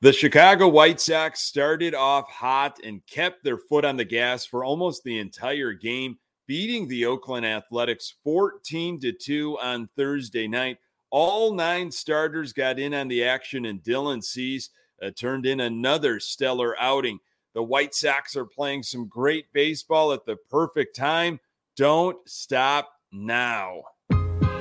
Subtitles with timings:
[0.00, 4.62] The Chicago White Sox started off hot and kept their foot on the gas for
[4.62, 10.78] almost the entire game, beating the Oakland Athletics 14 to 2 on Thursday night.
[11.10, 14.70] All nine starters got in on the action, and Dylan Cease
[15.02, 17.18] uh, turned in another stellar outing.
[17.54, 21.40] The White Sox are playing some great baseball at the perfect time.
[21.76, 23.82] Don't stop now.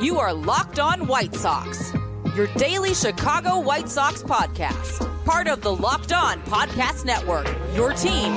[0.02, 1.94] You are Locked On White Sox,
[2.36, 7.46] your daily Chicago White Sox podcast part of the Locked On Podcast Network.
[7.76, 8.34] Your team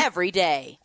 [0.00, 0.76] every day.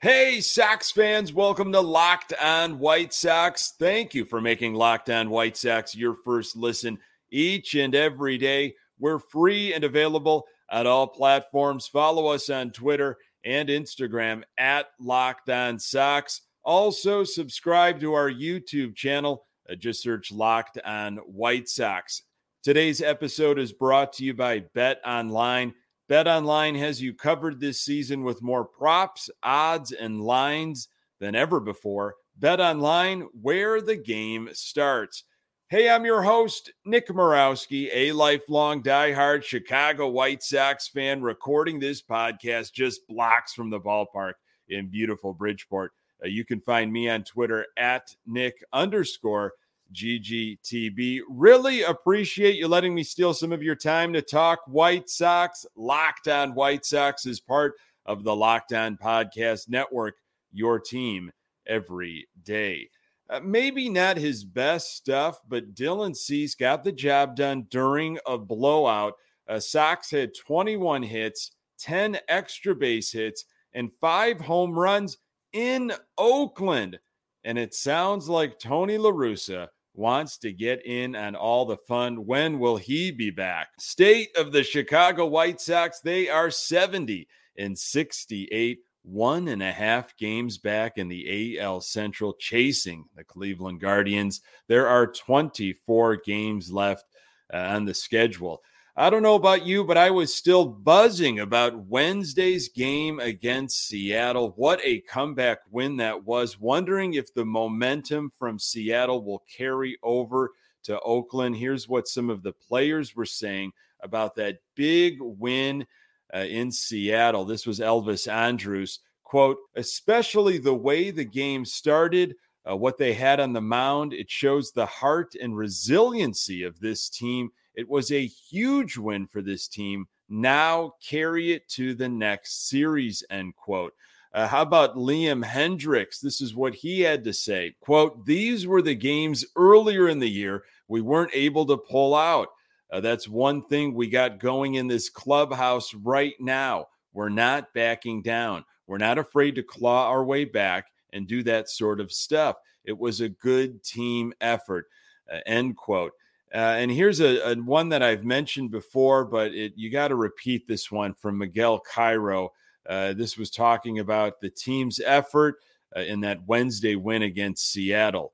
[0.00, 3.74] Hey, Sox fans, welcome to Locked On White Sox.
[3.78, 6.98] Thank you for making Locked On White Sox your first listen
[7.30, 8.76] each and every day.
[8.98, 11.86] We're free and available at all platforms.
[11.86, 16.40] Follow us on Twitter and Instagram at Locked On Sox.
[16.66, 19.46] Also, subscribe to our YouTube channel.
[19.70, 22.22] Uh, just search Locked on White Sox.
[22.64, 25.74] Today's episode is brought to you by BetOnline.
[26.08, 30.88] Bet Online has you covered this season with more props, odds, and lines
[31.20, 32.16] than ever before.
[32.40, 35.22] BetOnline, where the game starts.
[35.68, 42.02] Hey, I'm your host, Nick Morawski, a lifelong diehard Chicago White Sox fan, recording this
[42.02, 44.32] podcast just blocks from the ballpark
[44.68, 45.92] in beautiful Bridgeport.
[46.22, 49.52] Uh, you can find me on Twitter at Nick underscore
[49.92, 51.20] GGTB.
[51.28, 55.66] Really appreciate you letting me steal some of your time to talk White Sox.
[55.76, 60.16] Locked on White Sox is part of the Locked On Podcast Network,
[60.52, 61.30] your team
[61.66, 62.88] every day.
[63.28, 68.38] Uh, maybe not his best stuff, but Dylan Cease got the job done during a
[68.38, 69.14] blowout.
[69.48, 75.18] Uh, Sox had 21 hits, 10 extra base hits, and five home runs
[75.56, 76.98] in Oakland.
[77.42, 82.26] And it sounds like Tony La Russa wants to get in on all the fun.
[82.26, 83.68] When will he be back?
[83.78, 90.14] State of the Chicago White Sox, they are 70 and 68, one and a half
[90.18, 94.42] games back in the AL Central, chasing the Cleveland Guardians.
[94.68, 97.06] There are 24 games left
[97.54, 98.60] uh, on the schedule.
[98.98, 104.54] I don't know about you, but I was still buzzing about Wednesday's game against Seattle.
[104.56, 106.58] What a comeback win that was.
[106.58, 110.52] Wondering if the momentum from Seattle will carry over
[110.84, 111.56] to Oakland.
[111.56, 115.86] Here's what some of the players were saying about that big win
[116.34, 117.44] uh, in Seattle.
[117.44, 119.00] This was Elvis Andrus.
[119.24, 122.34] Quote, especially the way the game started,
[122.66, 127.10] uh, what they had on the mound, it shows the heart and resiliency of this
[127.10, 130.06] team it was a huge win for this team.
[130.28, 133.94] Now carry it to the next series, end quote.
[134.32, 136.20] Uh, how about Liam Hendriks?
[136.20, 137.74] This is what he had to say.
[137.80, 142.48] Quote, these were the games earlier in the year we weren't able to pull out.
[142.92, 146.86] Uh, that's one thing we got going in this clubhouse right now.
[147.12, 148.64] We're not backing down.
[148.86, 152.56] We're not afraid to claw our way back and do that sort of stuff.
[152.84, 154.86] It was a good team effort.
[155.32, 156.12] Uh, end quote.
[156.54, 160.14] Uh, and here's a, a, one that I've mentioned before, but it, you got to
[160.14, 162.52] repeat this one from Miguel Cairo.
[162.88, 165.56] Uh, this was talking about the team's effort
[165.96, 168.32] uh, in that Wednesday win against Seattle.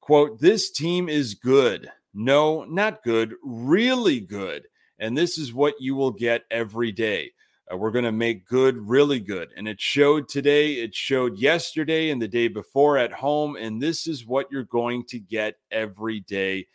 [0.00, 1.90] Quote, this team is good.
[2.12, 4.66] No, not good, really good.
[4.98, 7.32] And this is what you will get every day.
[7.70, 9.50] Uh, we're going to make good really good.
[9.56, 13.56] And it showed today, it showed yesterday and the day before at home.
[13.56, 16.66] And this is what you're going to get every day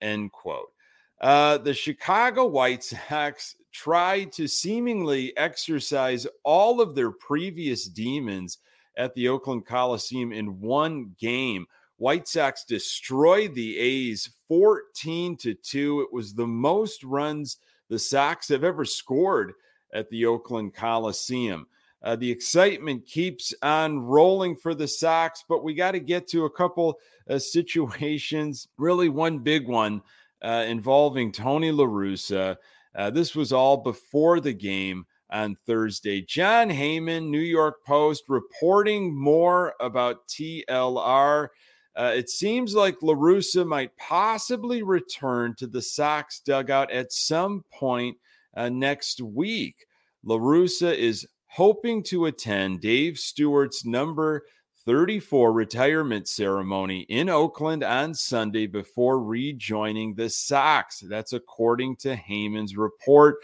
[0.00, 0.68] End quote.
[1.20, 8.58] Uh, the Chicago White Sox tried to seemingly exercise all of their previous demons
[8.96, 11.66] at the Oakland Coliseum in one game.
[11.96, 16.02] White Sox destroyed the A's 14 to 2.
[16.02, 19.54] It was the most runs the Sox have ever scored
[19.92, 21.66] at the Oakland Coliseum.
[22.04, 26.44] Uh, the excitement keeps on rolling for the Sox, but we got to get to
[26.44, 26.98] a couple
[27.28, 28.68] uh, situations.
[28.76, 30.02] Really, one big one
[30.44, 32.56] uh, involving Tony La Russa.
[32.94, 36.20] Uh, this was all before the game on Thursday.
[36.20, 41.48] Jon Heyman, New York Post, reporting more about TLR.
[41.96, 47.64] Uh, it seems like La Russa might possibly return to the Sox dugout at some
[47.72, 48.18] point
[48.54, 49.86] uh, next week.
[50.24, 54.44] La Russa is hoping to attend Dave Stewart's number
[54.86, 60.98] 34 retirement ceremony in Oakland on Sunday before rejoining the Sox.
[60.98, 63.36] That's according to Heyman's report.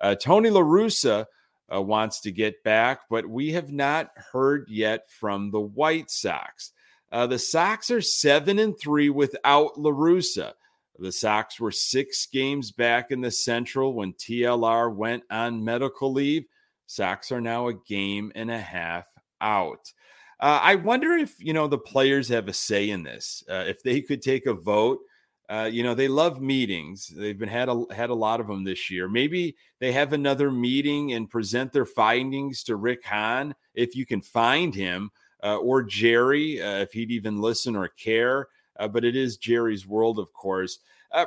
[0.00, 1.26] Uh, Tony La Russa
[1.74, 6.70] uh, wants to get back, but we have not heard yet from the White Sox.
[7.10, 10.52] Uh, the Sox are seven and three without La Russa.
[11.00, 16.44] The Sox were six games back in the Central when TLR went on medical leave.
[16.86, 19.06] Sox are now a game and a half
[19.40, 19.92] out.
[20.38, 23.42] Uh, I wonder if you know the players have a say in this.
[23.48, 25.00] Uh, if they could take a vote,
[25.48, 27.06] uh, you know they love meetings.
[27.06, 29.08] They've been had a had a lot of them this year.
[29.08, 34.20] Maybe they have another meeting and present their findings to Rick Hahn if you can
[34.20, 35.10] find him,
[35.42, 38.48] uh, or Jerry uh, if he'd even listen or care.
[38.78, 40.80] Uh, but it is Jerry's world, of course.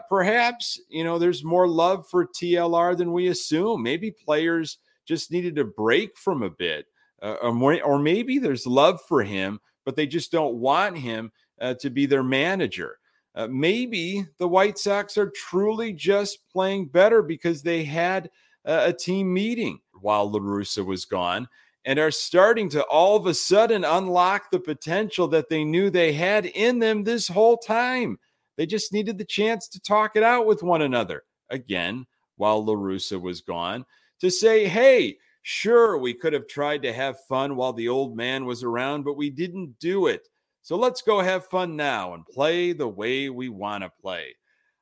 [0.07, 3.81] perhaps you know there's more love for TLR than we assume.
[3.81, 4.77] Maybe players
[5.09, 6.85] just needed a break from a bit
[7.21, 11.73] uh, or, or maybe there's love for him, but they just don't want him uh,
[11.75, 12.97] to be their manager.
[13.35, 18.29] Uh, maybe the White Sox are truly just playing better because they had
[18.65, 21.47] a team meeting while La Russa was gone
[21.85, 26.13] and are starting to all of a sudden unlock the potential that they knew they
[26.13, 28.19] had in them this whole time.
[28.57, 32.73] They just needed the chance to talk it out with one another again while La
[32.73, 33.85] Russa was gone
[34.19, 38.45] to say, hey, Sure, we could have tried to have fun while the old man
[38.45, 40.27] was around, but we didn't do it.
[40.61, 44.35] So let's go have fun now and play the way we want to play.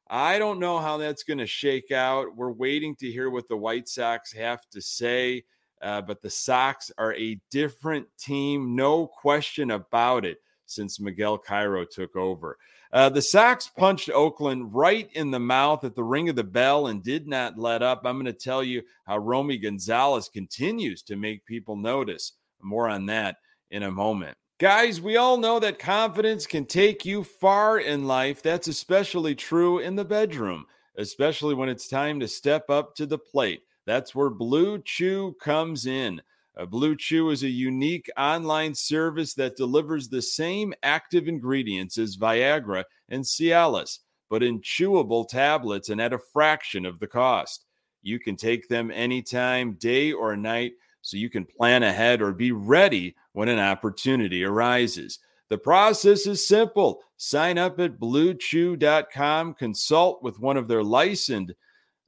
[0.09, 2.35] I don't know how that's going to shake out.
[2.35, 5.43] We're waiting to hear what the White Sox have to say,
[5.81, 11.85] uh, but the Sox are a different team, no question about it, since Miguel Cairo
[11.85, 12.57] took over.
[12.91, 16.87] Uh, the Sox punched Oakland right in the mouth at the ring of the bell
[16.87, 18.01] and did not let up.
[18.05, 22.33] I'm going to tell you how Romy Gonzalez continues to make people notice.
[22.61, 23.37] More on that
[23.69, 24.37] in a moment.
[24.59, 28.41] Guys, we all know that confidence can take you far in life.
[28.41, 30.65] That's especially true in the bedroom,
[30.97, 33.61] especially when it's time to step up to the plate.
[33.85, 36.21] That's where BlueChew comes in.
[36.59, 42.83] A BlueChew is a unique online service that delivers the same active ingredients as Viagra
[43.09, 47.65] and Cialis, but in chewable tablets and at a fraction of the cost.
[48.01, 52.51] You can take them anytime, day or night, so you can plan ahead or be
[52.51, 55.19] ready when an opportunity arises.
[55.49, 57.03] The process is simple.
[57.17, 61.53] Sign up at bluechew.com, consult with one of their licensed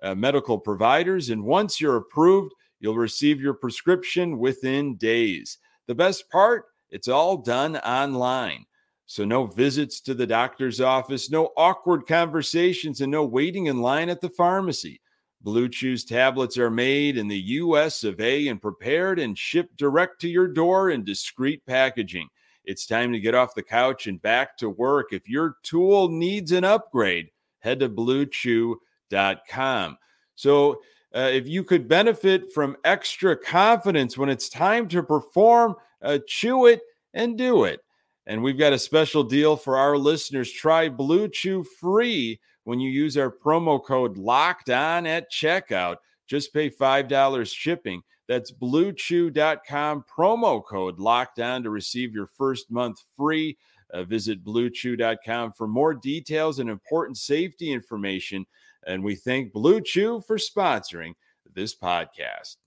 [0.01, 5.57] uh, medical providers, and once you're approved, You'll receive your prescription within days.
[5.87, 8.65] The best part, it's all done online.
[9.05, 14.07] So, no visits to the doctor's office, no awkward conversations, and no waiting in line
[14.07, 15.01] at the pharmacy.
[15.43, 20.29] BlueChew's tablets are made in the US of A and prepared and shipped direct to
[20.29, 22.27] your door in discreet packaging.
[22.65, 25.11] It's time to get off the couch and back to work.
[25.11, 29.97] If your tool needs an upgrade, head to bluechew.com.
[30.35, 30.81] So,
[31.15, 36.67] uh, if you could benefit from extra confidence when it's time to perform, uh, chew
[36.67, 36.81] it
[37.13, 37.81] and do it.
[38.27, 40.51] And we've got a special deal for our listeners.
[40.51, 45.97] Try BlueChew free when you use our promo code locked on at checkout.
[46.27, 48.03] Just pay $5 shipping.
[48.27, 53.57] That's bluechew.com promo code locked on to receive your first month free.
[53.91, 58.45] Uh, visit bluechew.com for more details and important safety information.
[58.85, 61.13] And we thank BlueChew for sponsoring
[61.53, 62.57] this podcast.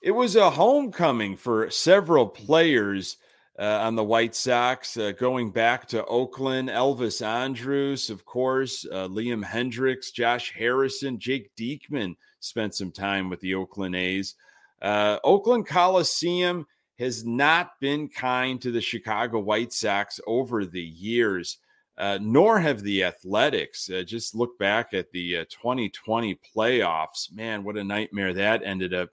[0.00, 3.18] It was a homecoming for several players
[3.58, 6.68] uh, on the White Sox, uh, going back to Oakland.
[6.68, 13.40] Elvis Andrus, of course, uh, Liam Hendriks, Josh Harrison, Jake Diekman spent some time with
[13.40, 14.34] the Oakland A's.
[14.80, 16.66] Uh, Oakland Coliseum
[17.02, 21.58] has not been kind to the Chicago White Sox over the years
[21.98, 23.90] uh, nor have the Athletics.
[23.90, 27.32] Uh, just look back at the uh, 2020 playoffs.
[27.32, 29.10] Man, what a nightmare that ended up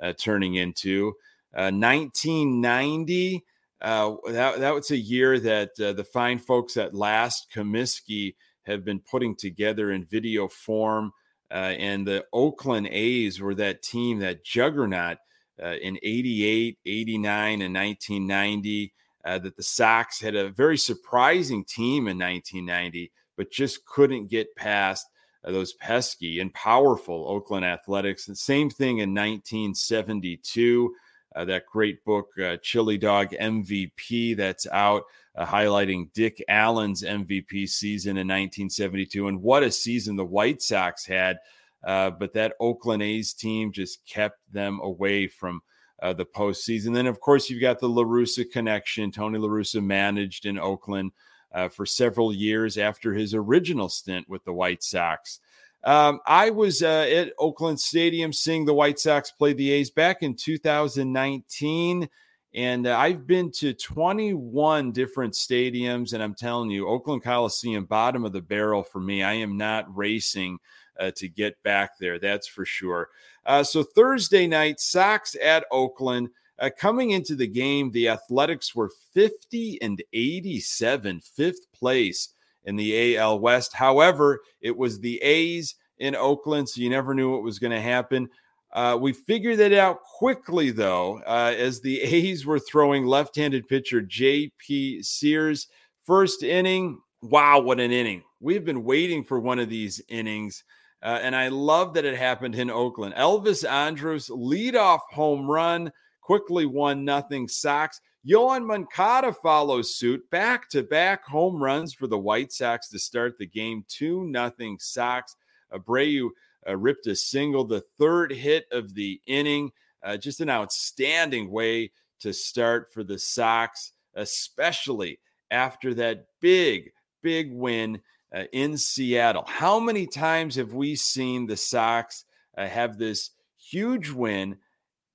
[0.00, 1.14] uh, turning into.
[1.52, 3.44] 1990,
[3.82, 8.84] uh, uh, that, that was a year that the fine folks at Last Comiskey have
[8.84, 11.12] been putting together in video form.
[11.50, 15.18] and the Oakland A's were that team, that juggernaut
[15.62, 18.92] in 88, 89, and 1990
[19.24, 24.54] uh, that the Sox had a very surprising team in 1990, but just couldn't get
[24.56, 25.06] past
[25.44, 28.26] uh, those pesky and powerful Oakland Athletics.
[28.26, 30.94] The same thing in 1972.
[31.36, 35.04] Uh, that great book, uh, Chili Dog MVP, that's out,
[35.36, 39.28] uh, highlighting Dick Allen's MVP season in 1972.
[39.28, 41.38] And what a season the White Sox had.
[41.84, 45.62] Uh, but that Oakland A's team just kept them away from
[46.02, 46.94] uh, the postseason.
[46.94, 49.10] Then, of course, you've got the La Russa connection.
[49.10, 51.12] Tony La Russa managed in Oakland
[51.52, 55.40] uh, for several years after his original stint with the White Sox.
[55.82, 60.22] Um, I was uh, at Oakland Stadium seeing the White Sox play the A's back
[60.22, 62.08] in 2019.
[62.52, 68.24] And uh, I've been to 21 different stadiums, and I'm telling you, Oakland Coliseum, bottom
[68.24, 69.22] of the barrel for me.
[69.22, 70.58] I am not racing
[71.00, 73.08] uh, to get back there, that's for sure.
[73.46, 76.28] Uh, so Thursday night, Sox at Oakland.
[76.58, 82.28] Uh, coming into the game, the Athletics were 50 and 87, fifth place
[82.64, 83.72] in the AL West.
[83.72, 87.80] However, it was the A's in Oakland, so you never knew what was going to
[87.80, 88.28] happen.
[88.72, 93.66] Uh, we figured that out quickly, though, uh, as the A's were throwing left handed
[93.66, 95.02] pitcher J.P.
[95.02, 95.66] Sears.
[96.04, 98.22] First inning, wow, what an inning.
[98.40, 100.64] We've been waiting for one of these innings.
[101.02, 103.14] Uh, and I love that it happened in Oakland.
[103.14, 108.00] Elvis Andrus leadoff home run, quickly one nothing Sox.
[108.28, 113.38] Yoan Moncada follows suit, back to back home runs for the White Sox to start
[113.38, 115.36] the game, two nothing Sox.
[115.72, 116.28] Abreu
[116.68, 119.72] uh, ripped a single, the third hit of the inning.
[120.02, 125.18] Uh, just an outstanding way to start for the Sox, especially
[125.50, 126.92] after that big,
[127.22, 128.00] big win
[128.34, 129.44] uh, in Seattle.
[129.46, 132.24] How many times have we seen the Sox
[132.56, 134.56] uh, have this huge win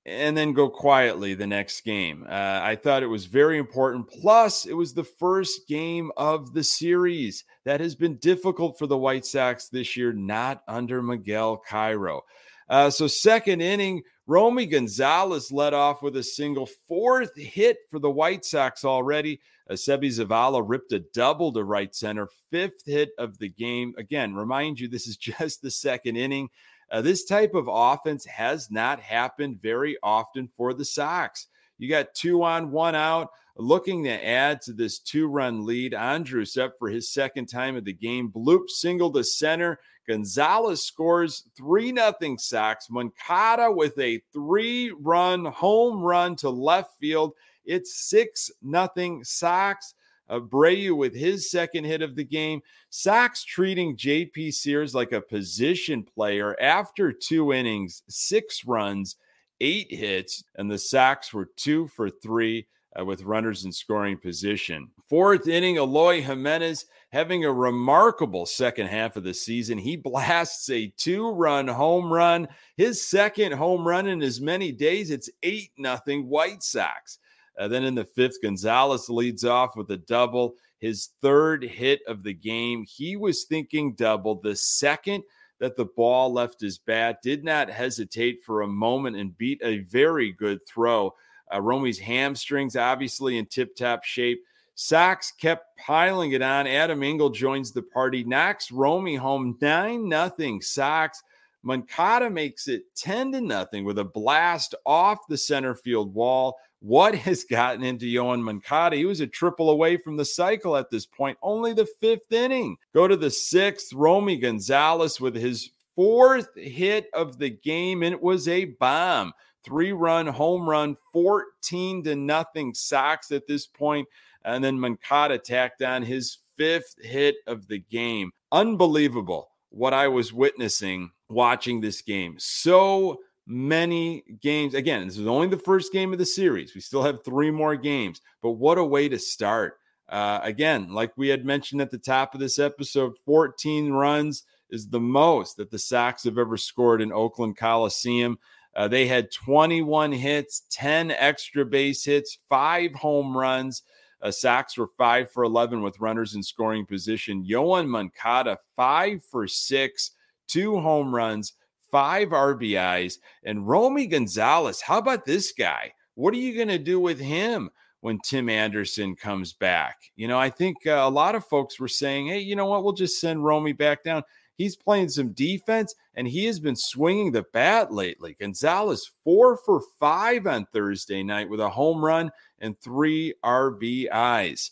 [0.04, 2.24] and then go quietly the next game?
[2.28, 4.08] Uh, I thought it was very important.
[4.08, 7.44] Plus, it was the first game of the series.
[7.64, 12.22] That has been difficult for the White Sox this year, not under Miguel Cairo.
[12.68, 18.10] Uh, so, second inning, Romy Gonzalez led off with a single, fourth hit for the
[18.10, 19.40] White Sox already.
[19.70, 23.94] Uh, Zavala ripped a double to right center, fifth hit of the game.
[23.98, 26.48] Again, remind you, this is just the second inning.
[26.90, 31.46] Uh, this type of offense has not happened very often for the Sox.
[31.78, 35.94] You got two on, one out, looking to add to this two run lead.
[35.94, 38.30] Andrus up for his second time of the game.
[38.30, 39.78] Bloop single to center.
[40.08, 42.88] Gonzalez scores 3 0 Sox.
[42.90, 47.32] Moncada with a three run home run to left field.
[47.64, 49.94] It's 6 0 Sox.
[50.30, 52.60] Abreu with his second hit of the game.
[52.90, 59.16] Sox treating JP Sears like a position player after two innings, six runs,
[59.60, 62.66] eight hits, and the Sox were two for three
[62.98, 64.90] uh, with runners in scoring position.
[65.08, 69.78] Fourth inning, Eloy Jimenez having a remarkable second half of the season.
[69.78, 75.10] He blasts a two run home run, his second home run in as many days.
[75.10, 77.18] It's 8 nothing White Sox.
[77.58, 82.22] Uh, then in the fifth, Gonzalez leads off with a double, his third hit of
[82.22, 82.84] the game.
[82.86, 84.34] He was thinking double.
[84.34, 85.22] The second
[85.58, 89.78] that the ball left his bat, did not hesitate for a moment and beat a
[89.78, 91.14] very good throw.
[91.52, 94.42] Uh, Romy's hamstrings obviously in tip top shape.
[94.76, 96.66] Sox kept piling it on.
[96.66, 100.60] Adam Engel joins the party, knocks Romy home 9 nothing.
[100.60, 101.22] Sox.
[101.62, 106.56] Moncada makes it 10 to nothing with a blast off the center field wall.
[106.80, 108.96] What has gotten into Yoan Moncada?
[108.96, 112.76] He was a triple away from the cycle at this point, only the fifth inning.
[112.94, 118.22] Go to the sixth, Romy Gonzalez with his fourth hit of the game, and it
[118.22, 119.32] was a bomb.
[119.64, 124.06] Three run home run, 14 to nothing Sox at this point.
[124.46, 128.30] And then Moncada tacked on his fifth hit of the game.
[128.50, 132.36] Unbelievable what I was witnessing watching this game.
[132.38, 134.74] So many games.
[134.74, 136.74] Again, this is only the first game of the series.
[136.74, 139.78] We still have three more games, but what a way to start.
[140.08, 144.88] Uh, again, like we had mentioned at the top of this episode, 14 runs is
[144.88, 148.38] the most that the Sox have ever scored in Oakland Coliseum.
[148.74, 153.82] Uh, they had 21 hits, 10 extra base hits, five home runs.
[154.22, 157.44] Uh, Sox were five for 11 with runners in scoring position.
[157.44, 160.12] Yoan Moncada, five for six,
[160.48, 161.52] two home runs,
[161.90, 163.18] five RBIs.
[163.44, 165.92] And Romy Gonzalez, how about this guy?
[166.14, 167.70] What are you going to do with him
[168.00, 169.96] when Tim Anderson comes back?
[170.16, 172.84] You know, I think uh, a lot of folks were saying, hey, you know what?
[172.84, 174.22] We'll just send Romy back down.
[174.56, 178.36] He's playing some defense and he has been swinging the bat lately.
[178.40, 184.70] Gonzalez, four for five on Thursday night with a home run and three RBIs.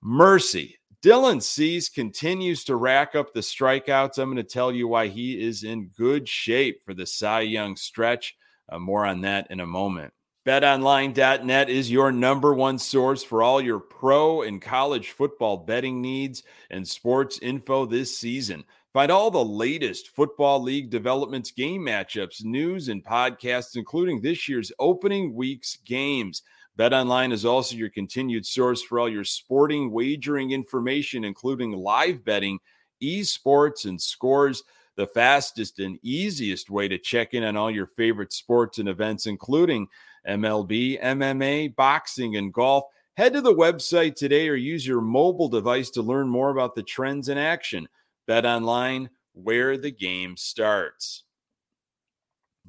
[0.00, 4.18] Mercy, Dylan Cease continues to rack up the strikeouts.
[4.18, 7.76] I'm going to tell you why he is in good shape for the Cy Young
[7.76, 8.36] stretch.
[8.68, 10.14] Uh, more on that in a moment.
[10.46, 16.42] BetOnline.net is your number one source for all your pro and college football betting needs
[16.70, 18.64] and sports info this season.
[18.94, 24.70] Find all the latest football league developments, game matchups, news, and podcasts, including this year's
[24.78, 26.42] opening week's games.
[26.78, 32.60] BetOnline is also your continued source for all your sporting wagering information, including live betting,
[33.02, 34.62] esports, and scores.
[34.96, 39.26] the fastest and easiest way to check in on all your favorite sports and events,
[39.26, 39.88] including
[40.28, 42.84] MLB, MMA, boxing, and golf.
[43.16, 46.82] Head to the website today or use your mobile device to learn more about the
[46.84, 47.88] trends in action.
[48.28, 51.24] BetOnline where the game starts.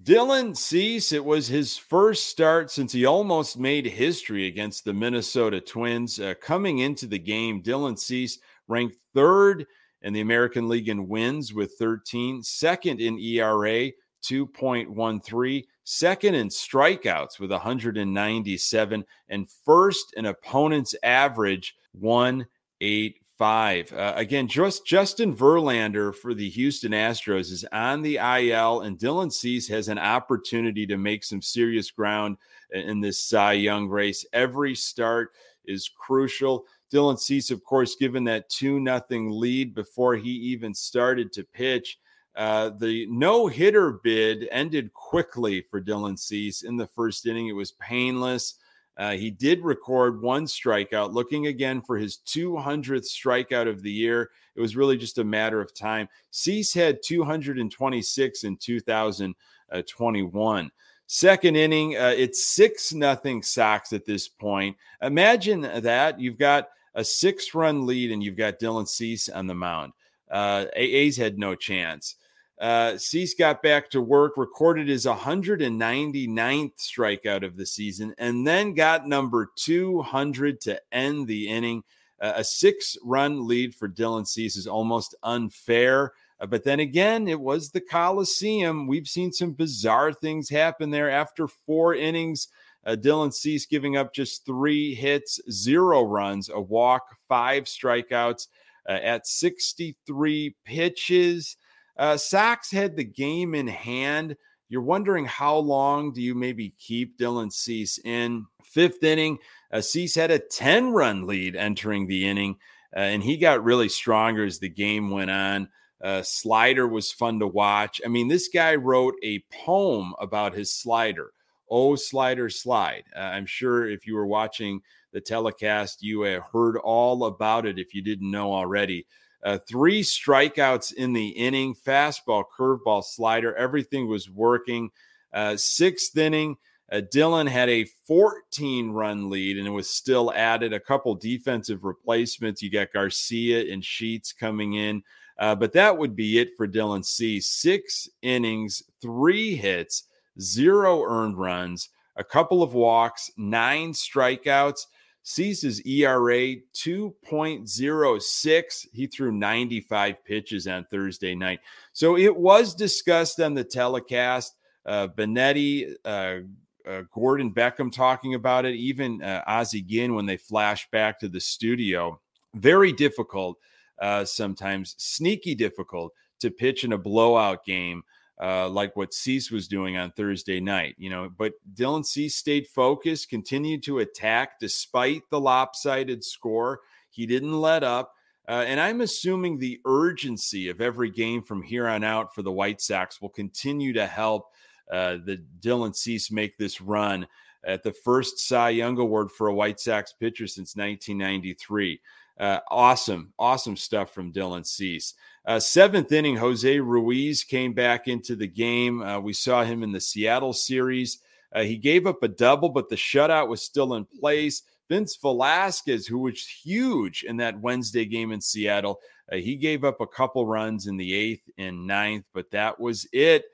[0.01, 5.62] Dylan Cease, it was his first start since he almost made history against the Minnesota
[5.62, 6.19] Twins.
[6.19, 9.65] Uh, coming into the game, Dylan Cease ranked third
[10.01, 13.91] in the American League in wins with 13, second in ERA,
[14.24, 23.91] 2.13, second in strikeouts with 197, and first in opponent's average, 185 five.
[23.91, 29.31] Uh, again, just Justin Verlander for the Houston Astros is on the IL, and Dylan
[29.31, 32.37] Cease has an opportunity to make some serious ground
[32.71, 34.25] in this Cy Young race.
[34.33, 35.31] Every start
[35.65, 36.65] is crucial.
[36.93, 41.99] Dylan Cease, of course, given that 2 nothing lead before he even started to pitch.
[42.35, 47.47] Uh, the no hitter bid ended quickly for Dylan Cease in the first inning.
[47.47, 48.55] It was painless.
[48.97, 54.29] Uh, he did record one strikeout, looking again for his 200th strikeout of the year.
[54.55, 56.07] It was really just a matter of time.
[56.31, 60.71] Cease had 226 in 2021.
[61.07, 64.75] Second inning, uh, it's six nothing Sox at this point.
[65.01, 69.53] Imagine that you've got a six run lead and you've got Dylan Cease on the
[69.53, 69.93] mound.
[70.31, 72.15] Uh, A's had no chance.
[72.59, 78.74] Uh, Cease got back to work, recorded his 199th strikeout of the season, and then
[78.74, 81.83] got number 200 to end the inning.
[82.21, 86.13] Uh, a six run lead for Dylan Cease is almost unfair.
[86.39, 88.88] Uh, but then again, it was the Coliseum.
[88.88, 92.47] We've seen some bizarre things happen there after four innings.
[92.85, 98.47] Uh, Dylan Cease giving up just three hits, zero runs, a walk, five strikeouts
[98.88, 101.57] uh, at 63 pitches.
[101.97, 104.35] Uh, Sox had the game in hand.
[104.67, 109.37] You're wondering how long do you maybe keep Dylan Cease in fifth inning?
[109.71, 112.57] Uh, Cease had a 10 run lead entering the inning,
[112.95, 115.69] uh, and he got really stronger as the game went on.
[116.03, 118.01] Uh, slider was fun to watch.
[118.03, 121.31] I mean, this guy wrote a poem about his slider.
[121.70, 123.03] Oh, slider, slide.
[123.15, 124.81] Uh, I'm sure if you were watching
[125.13, 129.07] the telecast, you heard all about it if you didn't know already.
[129.46, 134.90] Uh, three strikeouts in the inning, fastball, curveball, slider, everything was working.
[135.31, 136.58] Uh, sixth inning,
[136.92, 140.74] uh, Dylan had a 14 run lead and it was still added.
[140.74, 142.62] A couple defensive replacements.
[142.62, 145.03] You got Garcia and Sheets coming in.
[145.38, 150.03] Uh, but that would be it for Dylan Cease Six innings, three hits,
[150.40, 154.86] zero earned runs, a couple of walks, nine strikeouts.
[155.27, 158.88] Cease's ERA 2.06.
[158.94, 161.61] He threw 95 pitches on Thursday night.
[161.94, 164.55] So it was discussed on the telecast.
[164.85, 166.42] Uh, Benetti, uh,
[166.88, 171.27] uh, Gordon Beckham talking about it, even uh, Ozzie Guillen when they flash back to
[171.27, 172.22] the studio.
[172.53, 173.57] Very difficult,
[174.00, 178.03] uh, sometimes sneaky difficult to pitch in a blowout game
[178.41, 180.95] uh, like what Cease was doing on Thursday night.
[180.98, 186.81] You know, but Dylan Cease stayed focused, continued to attack despite the lopsided score.
[187.09, 188.13] He didn't let up.
[188.48, 192.51] Uh, and I'm assuming the urgency of every game from here on out for the
[192.51, 194.50] White Sox will continue to help
[194.91, 197.25] uh, the Dylan Cease make this run
[197.65, 202.00] at the first Cy Young Award for a White Sox pitcher since 1993.
[202.39, 205.13] Uh, awesome, awesome stuff from Dylan Cease.
[205.45, 209.01] Uh, seventh inning, Jose Ruiz came back into the game.
[209.01, 211.19] Uh, we saw him in the Seattle series.
[211.53, 214.63] Uh, he gave up a double, but the shutout was still in place.
[214.89, 219.00] Vince Velasquez, who was huge in that Wednesday game in Seattle,
[219.31, 223.07] uh, he gave up a couple runs in the eighth and ninth, but that was
[223.13, 223.45] it.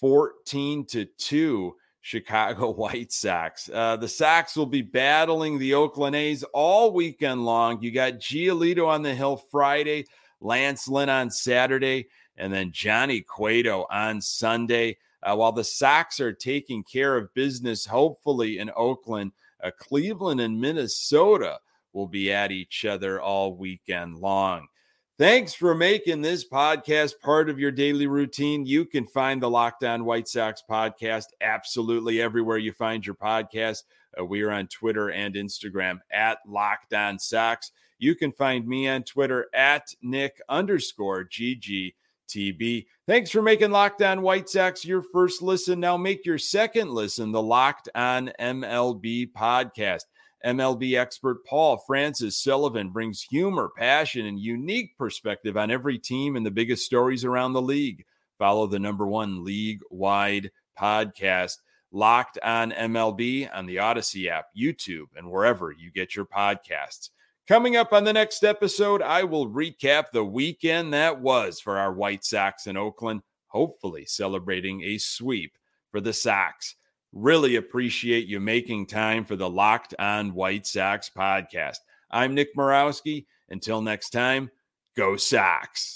[0.00, 3.70] 14 to 2 Chicago White Sox.
[3.72, 7.80] Uh, the Sox will be battling the Oakland A's all weekend long.
[7.80, 10.04] You got Giolito on the hill Friday,
[10.38, 14.98] Lance Lynn on Saturday, and then Johnny Cueto on Sunday.
[15.22, 20.60] Uh, while the Sox are taking care of business, hopefully in Oakland, uh, Cleveland and
[20.60, 21.58] Minnesota
[21.94, 24.66] will be at each other all weekend long.
[25.16, 28.66] Thanks for making this podcast part of your daily routine.
[28.66, 33.84] You can find the Locked On White Sox podcast absolutely everywhere you find your podcast.
[34.20, 37.70] Uh, we are on Twitter and Instagram at Locked On Sox.
[38.00, 42.86] You can find me on Twitter at Nick underscore GGTB.
[43.06, 45.78] Thanks for making Locked On White Sox your first listen.
[45.78, 50.06] Now make your second listen the Locked On MLB podcast.
[50.44, 56.44] MLB expert Paul Francis Sullivan brings humor, passion, and unique perspective on every team and
[56.44, 58.04] the biggest stories around the league.
[58.38, 61.58] follow the number one league wide podcast,
[61.94, 67.10] Locked on MLB on the Odyssey app, YouTube, and wherever you get your podcasts.
[67.46, 71.92] Coming up on the next episode, I will recap the weekend that was for our
[71.92, 75.56] White Sox in Oakland, hopefully celebrating a sweep
[75.92, 76.74] for the Sox.
[77.14, 81.76] Really appreciate you making time for the Locked on White Sox podcast.
[82.10, 83.26] I'm Nick Morawski.
[83.48, 84.50] Until next time,
[84.96, 85.92] go Sox.